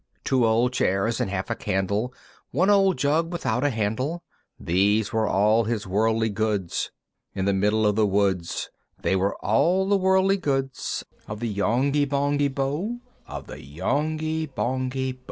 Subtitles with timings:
[0.23, 2.11] Two old chairs, and half a candle,
[2.49, 4.23] One old jug without a handle,
[4.59, 6.89] These were all his worldly goods:
[7.35, 8.71] In the middle of the woods,
[9.03, 15.13] These were all the worldly goods Of the Yonghy Bonghy Bò, Of the Yonghy Bonghy
[15.13, 15.19] Bò.